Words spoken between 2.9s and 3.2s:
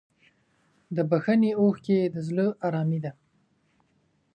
ده.